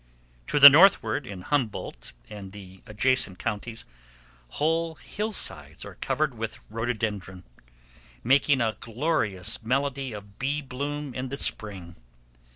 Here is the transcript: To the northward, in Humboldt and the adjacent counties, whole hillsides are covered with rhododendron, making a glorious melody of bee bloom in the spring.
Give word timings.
To 0.47 0.57
the 0.59 0.67
northward, 0.67 1.27
in 1.27 1.43
Humboldt 1.43 2.11
and 2.27 2.53
the 2.53 2.81
adjacent 2.87 3.37
counties, 3.37 3.85
whole 4.57 4.95
hillsides 4.95 5.85
are 5.85 5.93
covered 5.93 6.33
with 6.35 6.59
rhododendron, 6.71 7.43
making 8.23 8.61
a 8.61 8.77
glorious 8.79 9.61
melody 9.61 10.11
of 10.11 10.39
bee 10.39 10.63
bloom 10.63 11.13
in 11.13 11.29
the 11.29 11.37
spring. 11.37 11.97